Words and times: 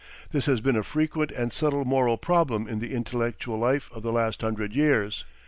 This 0.31 0.47
has 0.47 0.61
been 0.61 0.75
a 0.75 0.81
frequent 0.81 1.29
and 1.29 1.53
subtle 1.53 1.85
moral 1.85 2.17
problem 2.17 2.67
in 2.67 2.79
the 2.79 2.91
intellectual 2.91 3.59
life 3.59 3.87
of 3.93 4.01
the 4.01 4.11
last 4.11 4.41
hundred 4.41 4.73
years. 4.73 5.25